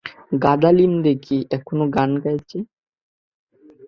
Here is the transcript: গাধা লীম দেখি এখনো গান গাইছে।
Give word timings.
গাধা 0.43 0.71
লীম 0.71 0.93
দেখি 1.03 1.37
এখনো 1.57 1.85
গান 1.95 2.11
গাইছে। 2.23 2.57